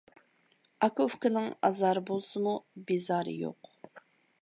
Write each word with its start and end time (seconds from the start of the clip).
ئاكا-ئۇكىنىڭ 0.85 1.45
ئازارى 1.69 2.05
بولسىمۇ، 2.09 2.57
بىزارى 2.89 3.41
يوق. 3.47 3.75